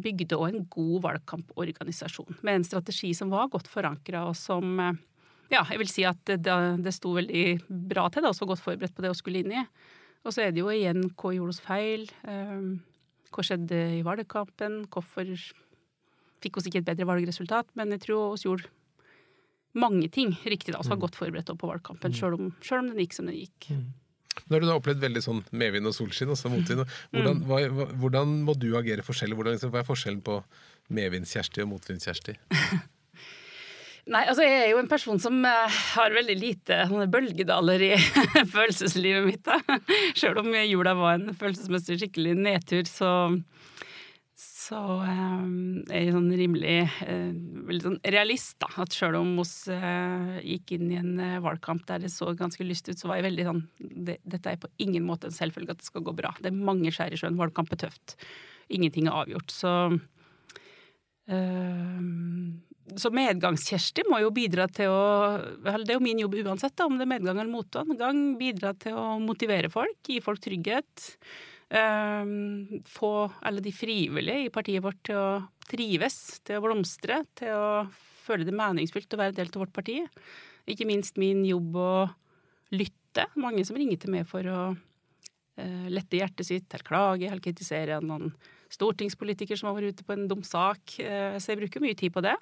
[0.00, 4.80] vi bygde òg en god valgkamporganisasjon med en strategi som var godt forankra, og som
[4.80, 4.96] uh,
[5.52, 8.64] ja, jeg vil si at det, det sto veldig bra til, da, og så godt
[8.64, 9.66] forberedt på det vi skulle inn i.
[10.26, 12.08] Og så er det jo igjen hva gjorde oss feil?
[13.30, 14.80] Hva skjedde i valgkampen?
[14.90, 15.28] Hvorfor
[16.42, 17.70] fikk oss ikke et bedre valgresultat?
[17.78, 18.72] Men jeg tror vi gjorde
[19.76, 21.04] mange ting riktig da, og var mm.
[21.04, 23.70] godt forberedt på valgkampen, sjøl selv om, om den gikk som den gikk.
[23.70, 23.86] Mm.
[24.44, 26.84] Nå har du da opplevd veldig sånn medvind og solskinn, også motvind.
[27.14, 27.46] Hvordan, mm.
[27.48, 29.38] hva, hvordan må du agere forskjellig?
[29.38, 30.40] Hvordan, liksom, hva er forskjellen på
[30.96, 32.36] medvinds-Kjersti og motvinds-Kjersti?
[34.06, 36.76] Nei, altså jeg er jo en person som eh, har veldig lite
[37.10, 37.92] bølgedaler i
[38.54, 39.48] følelseslivet mitt.
[39.48, 39.58] Da.
[40.20, 43.10] Selv om jula var en følelsesmessig skikkelig nedtur, så,
[44.66, 46.76] så er jeg sånn rimelig
[47.06, 47.30] uh,
[47.68, 48.56] veldig sånn realist.
[48.62, 52.66] da, At selv om vi uh, gikk inn i en valgkamp der det så ganske
[52.66, 55.76] lyst ut, så var jeg veldig sånn det, Dette er på ingen måte en selvfølge
[55.76, 56.34] at det skal gå bra.
[56.40, 57.38] Det er mange skjær i sjøen.
[57.38, 58.18] Valgkamp er tøft.
[58.74, 59.54] Ingenting er avgjort.
[59.54, 59.72] Så
[62.94, 65.02] så medgangskjersti må jo bidra til å
[65.58, 68.36] Det er jo min jobb uansett, da, om det er medgang eller motgang.
[68.38, 71.10] Bidra til å motivere folk, gi folk trygghet.
[71.66, 75.30] Um, få alle de frivillige i partiet vårt til å
[75.66, 77.70] trives, til å blomstre, til å
[78.26, 79.98] føle det meningsfylt å være del av vårt parti.
[80.66, 81.92] Ikke minst min jobb å
[82.74, 83.26] lytte.
[83.38, 87.98] Mange som ringer til meg for å uh, lette hjertet sitt, eller klage, eller kritisere
[88.02, 88.30] noen
[88.70, 90.98] stortingspolitiker som har vært ute på en dum sak.
[91.02, 92.36] Uh, så jeg bruker mye tid på det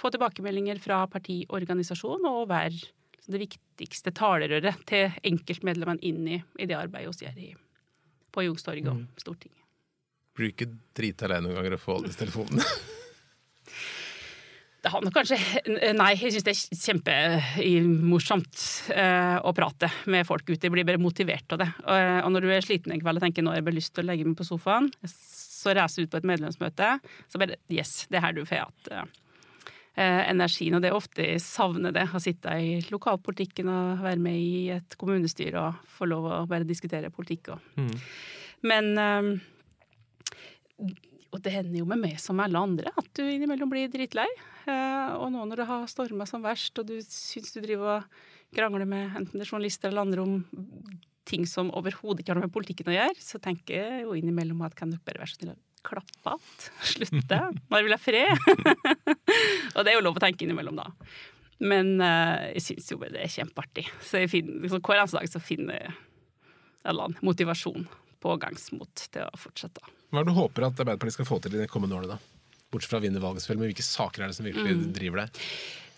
[0.00, 2.80] få tilbakemeldinger fra partiorganisasjon og være
[3.30, 7.52] det viktigste talerøret til enkeltmedlemmene inn i, i det arbeidet vi gjør i,
[8.34, 9.06] på Youngstorget og mm.
[9.22, 9.60] Stortinget.
[10.34, 12.66] Blir du ikke drita lei noen ganger å få alle disse telefonene?
[14.84, 15.38] Det har nok kanskje
[15.96, 20.58] Nei, jeg syns det er kjempemorsomt eh, å prate med folk ute.
[20.60, 21.70] Jeg blir bare motivert av det.
[21.86, 23.94] Og, og når du er sliten en kveld og tenker nå har jeg bare lyst
[23.96, 26.90] til å legge meg på sofaen, så reiser du ut på et medlemsmøte,
[27.32, 28.92] så bare Yes, det er her du får at...
[28.92, 29.23] eh,
[29.94, 30.74] energien.
[30.74, 32.08] Og det er ofte jeg savner det.
[32.10, 36.66] Å sitte i lokalpolitikken og være med i et kommunestyre og få lov å bare
[36.66, 37.52] diskutere politikk.
[37.78, 37.92] Mm.
[38.66, 39.30] Men eh,
[41.34, 44.28] Og det hender jo med meg som alle andre at du innimellom blir drittlei.
[44.66, 48.22] Eh, og nå når det har storma som verst, og du syns du driver og
[48.54, 50.34] krangler med enten det er journalister eller andre om
[51.28, 54.60] ting som overhodet ikke har noe med politikken å gjøre, så tenker jeg jo innimellom
[54.66, 56.70] at kan dere bare være så snill å klappe att?
[56.82, 57.40] Slutte?
[57.70, 58.48] Når vil jeg fred?
[59.76, 60.88] og det er jo lov å tenke innimellom, da.
[61.64, 63.86] Men uh, jeg syns jo det er kjempeartig.
[64.04, 67.86] Så finner, liksom, hver eneste dag så finner jeg en eller annen motivasjon,
[68.24, 69.84] pågangsmot, til å fortsette.
[70.10, 72.60] Hva er det du håper at Arbeiderpartiet skal få til i de kommende årene, da?
[72.74, 74.84] Bortsett fra å vinne valget, men hvilke saker er det som virkelig mm.
[74.96, 75.42] driver deg?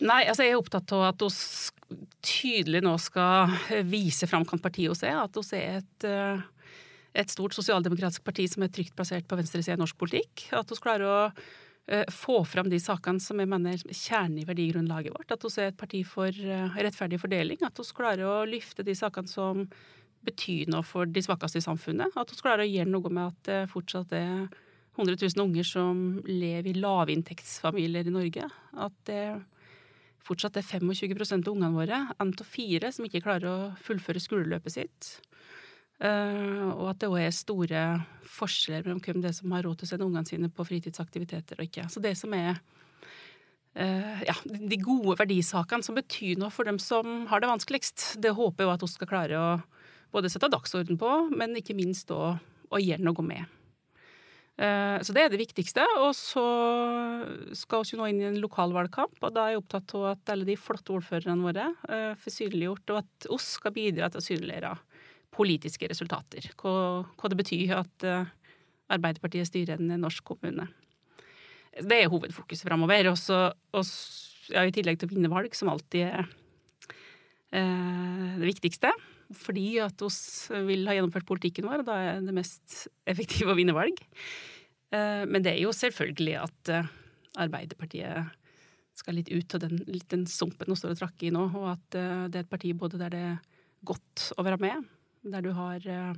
[0.07, 1.96] Nei, altså jeg er opptatt av at vi
[2.27, 3.55] tydelig nå skal
[3.88, 5.22] vise fram hva partiet vårt er.
[5.22, 6.44] At vi er et uh,
[7.17, 10.49] et stort sosialdemokratisk parti som er trygt plassert på venstresida i norsk politikk.
[10.57, 14.47] At vi klarer å uh, få fram de sakene som jeg mener er kjernen i
[14.49, 15.33] verdigrunnlaget vårt.
[15.33, 17.63] At vi er et parti for uh, rettferdig fordeling.
[17.65, 19.65] At vi klarer å løfte de sakene som
[20.27, 22.15] betyr noe for de svakeste i samfunnet.
[22.19, 24.49] At vi klarer å gjøre noe med at det fortsatt er
[24.97, 28.49] 100 000 unger som lever i lavinntektsfamilier i Norge.
[28.81, 29.23] At det
[30.27, 34.75] fortsatt er 25 av ungene våre, én av fire, som ikke klarer å fullføre skoleløpet
[34.75, 35.11] sitt.
[35.97, 37.83] Uh, og at det òg er store
[38.29, 41.65] forskjeller mellom hvem det som har råd til å sende ungene sine på fritidsaktiviteter og
[41.71, 41.87] ikke.
[41.89, 42.59] Så det som er
[43.81, 48.35] uh, ja, de gode verdisakene som betyr noe for dem som har det vanskeligst, det
[48.37, 49.49] håper jeg at vi skal klare å
[50.13, 52.37] både sette dagsorden på, men ikke minst å,
[52.77, 53.57] gjøre noe med.
[54.61, 55.87] Uh, så det er det viktigste.
[56.03, 56.45] Og så
[57.57, 60.45] skal vi nå inn i en lokalvalgkamp, og da er jeg opptatt av at alle
[60.45, 61.71] de flotte ordførerne våre
[62.21, 64.77] får synliggjort, og at oss skal bidra til å synliggjøre
[65.37, 66.49] politiske resultater.
[66.61, 68.29] Hva, hva det betyr at uh,
[68.92, 70.68] Arbeiderpartiet styrer en norsk kommune.
[71.77, 73.11] Det er hovedfokuset framover.
[73.11, 73.83] Og
[74.53, 76.22] ja, i tillegg til å vinne valg, som alltid er
[77.53, 78.92] uh, det viktigste.
[79.35, 80.20] Fordi at oss
[80.68, 83.99] vil ha gjennomført politikken vår, og da er det mest effektive å vinne valg.
[84.94, 86.75] Uh, men det er jo selvfølgelig at
[87.37, 88.31] Arbeiderpartiet
[88.96, 91.96] skal litt ut av den, den sumpen vi står og trakker i nå, og at
[92.33, 93.35] det er et parti både der det er
[93.85, 94.87] godt å være med,
[95.33, 96.17] der du har uh,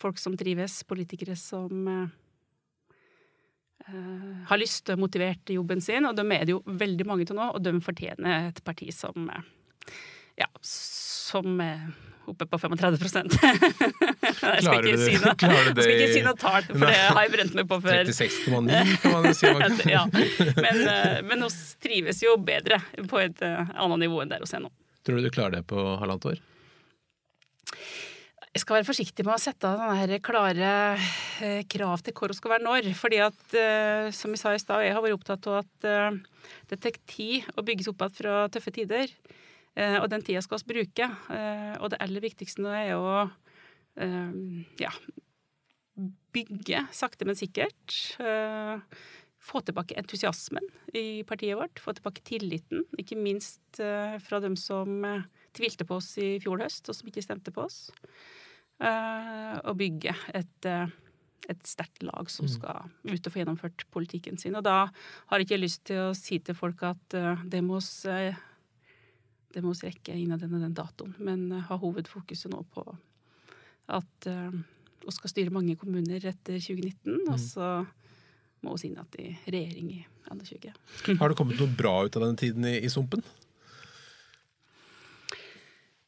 [0.00, 2.06] folk som trives, politikere som uh,
[4.48, 7.50] har lyst og motivert jobben sin, og de er det jo veldig mange til nå,
[7.52, 9.28] og de fortjener et parti som
[10.34, 11.60] ja, som
[12.24, 12.96] oppe på 35
[14.42, 17.20] Jeg skal ikke si noe, klarer det, skal ikke si noe tall, for det har
[17.26, 18.08] jeg brent meg på før.
[18.08, 19.90] 36,9 kan man si.
[19.96, 20.06] ja,
[20.64, 20.82] men,
[21.28, 24.72] men oss trives jo bedre på et annet nivå enn der hos er nå.
[25.04, 26.42] Tror du du klarer det på halvannet år?
[28.54, 30.68] Jeg skal være forsiktig med å sette av sånne klare
[31.42, 32.92] eh, krav til hvor det skal være når.
[32.94, 36.20] fordi at, eh, som jeg sa i stad, jeg har vært opptatt av at eh,
[36.70, 39.10] det tar tid å bygges opp igjen fra tøffe tider.
[39.74, 41.06] Og den tida skal vi bruke.
[41.82, 43.24] Og det aller viktigste nå er å
[44.78, 44.92] ja,
[46.30, 47.96] bygge sakte, men sikkert.
[49.42, 51.82] Få tilbake entusiasmen i partiet vårt.
[51.82, 55.02] Få tilbake tilliten, ikke minst fra dem som
[55.54, 57.88] tvilte på oss i fjor høst, og som ikke stemte på oss.
[57.90, 58.34] og
[58.82, 60.88] å bygge et, eh,
[61.48, 64.56] et sterkt lag som skal ut og få gjennomført politikken sin.
[64.56, 64.88] Og da
[65.28, 68.34] har jeg ikke lyst til å si til folk at uh, det må oss uh,
[69.54, 72.86] det må oss rekke innen den og den datoen, men uh, ha hovedfokuset nå på
[73.84, 74.26] at
[75.04, 77.26] vi skal styre mange kommuner etter 2019, mm.
[77.28, 77.66] og så
[78.64, 81.18] må vi inn igjen i regjering i 2020.
[81.20, 83.20] Har det kommet noe bra ut av denne tiden i, i sumpen?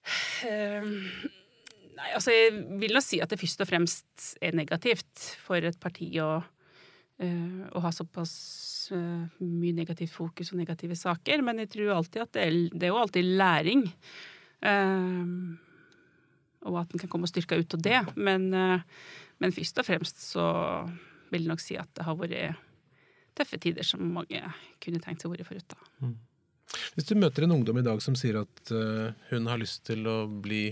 [0.06, 0.25] Uh,
[1.96, 5.78] Nei, altså jeg vil nå si at det først og fremst er negativt for et
[5.80, 8.34] parti å, uh, å ha såpass
[8.92, 11.44] uh, mye negativt fokus og negative saker.
[11.46, 13.86] Men jeg tror alltid at det er, det er jo alltid læring.
[14.60, 15.56] Uh,
[16.66, 17.98] og at en kan komme styrka ut av det.
[18.18, 20.46] Men, men, først og fremst så
[21.30, 22.58] vil jeg nok si at det har vært
[23.36, 24.40] tøffe tider som mange
[24.82, 25.78] kunne tenkt seg å være foruten.
[26.02, 26.16] Mm.
[26.96, 28.72] Hvis du møter en ungdom i dag som sier at
[29.30, 30.70] hun har lyst til å bli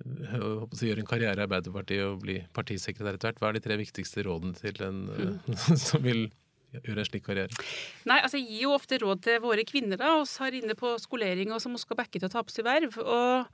[0.00, 3.76] å gjøre en karriere i Arbeiderpartiet og bli partisekretær etter hvert, hva er de tre
[3.80, 5.58] viktigste rådene til en mm.
[5.88, 6.28] som vil
[6.70, 7.68] gjøre en slik karriere?
[8.08, 10.94] Nei, altså Jeg gir jo ofte råd til våre kvinner da, oss her inne på
[11.02, 12.96] skolering og som skal backe til å ta på seg verv.
[13.02, 13.50] og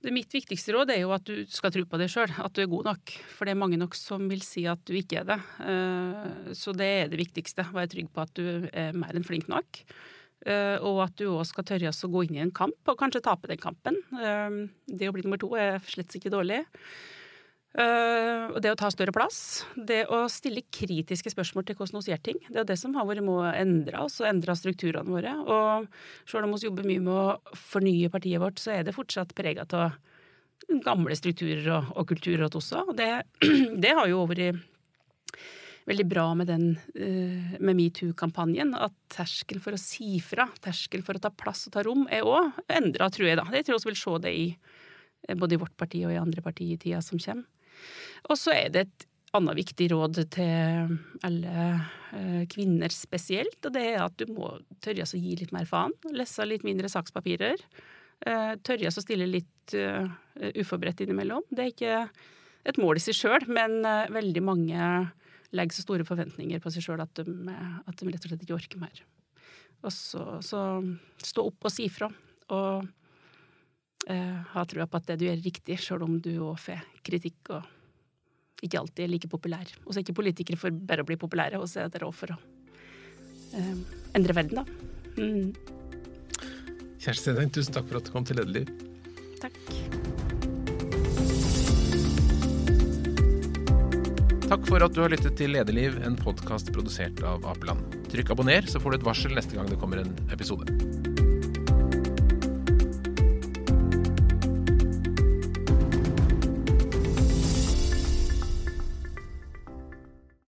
[0.00, 2.62] det Mitt viktigste råd er jo at du skal tro på deg sjøl, at du
[2.62, 3.12] er god nok.
[3.36, 5.36] For det er mange nok som vil si at du ikke er det.
[5.60, 7.66] Eh, så det er det viktigste.
[7.74, 9.82] Være trygg på at du er mer enn flink nok.
[10.48, 13.24] Eh, og at du òg skal tørre å gå inn i en kamp, og kanskje
[13.24, 13.98] tape den kampen.
[14.16, 16.62] Eh, det å bli nummer to er slett ikke dårlig.
[17.70, 19.64] Eh, det å ta større plass.
[19.76, 22.40] Det å stille kritiske spørsmål til hvordan vi gjør ting.
[22.48, 25.36] Det er det som har vært med å endre oss og endre strukturene våre.
[25.44, 25.86] Og
[26.24, 29.68] selv om vi jobber mye med å fornye partiet vårt, så er det fortsatt prega
[29.68, 30.00] av
[30.84, 32.88] gamle strukturer og, og kulturer også.
[32.90, 33.12] Og det,
[33.84, 34.64] det har jo vært
[35.88, 38.74] veldig bra med uh, med metoo-kampanjen.
[38.78, 42.26] At terskel for å si fra, terskel for å ta plass og ta rom, er
[42.26, 43.40] òg endra, tror jeg.
[43.40, 43.46] da.
[43.54, 44.48] Jeg tror vi vil se det i
[45.28, 47.46] eh, både i vårt parti og i andre partier i tida som kommer.
[48.28, 49.06] Og så er det et
[49.38, 55.06] annet viktig råd til alle uh, kvinner spesielt, og det er at du må tørre
[55.06, 55.94] å gi litt mer faen.
[56.12, 57.62] Lese litt mindre sakspapirer.
[58.20, 61.46] Tørre å stille litt uforberedt innimellom.
[61.48, 61.94] Det er ikke
[62.68, 63.78] et mål i seg sjøl, men
[64.12, 64.90] veldig mange
[65.56, 67.24] legger så store forventninger på seg sjøl at, at,
[67.98, 69.02] de rett og slett ikke orker mer.
[69.80, 70.62] Og så, så
[71.24, 72.10] stå opp og si fra.
[72.54, 72.86] Og
[74.10, 76.84] eh, ha trua på at det du gjør, er riktig, sjøl om du òg får
[77.06, 77.76] kritikk og
[78.60, 79.74] ikke alltid er like populær.
[79.86, 82.18] Og så er ikke politikere for bare å bli populære, og så er dere råd
[82.18, 82.38] for å
[83.56, 83.74] eh,
[84.18, 84.66] endre verden, da.
[85.16, 85.54] Mm.
[87.00, 88.89] Kjersti Stenseng, tusen takk for at du kom til Lederliv.
[94.50, 97.94] Takk for at du har lyttet til Lederliv, en podkast produsert av Apeland.
[98.10, 100.66] Trykk abonner, så får du et varsel neste gang det kommer en episode.